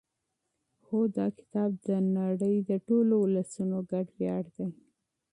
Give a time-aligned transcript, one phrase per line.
[0.87, 4.69] هوکې دا کتاب د نړۍ د ټولو ولسونو ګډ ویاړ دی.